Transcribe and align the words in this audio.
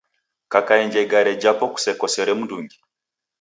Kakaenja 0.51 0.99
igare 1.05 1.31
jako 1.43 1.65
kusekosere 1.73 2.31
mndungi. 2.39 2.77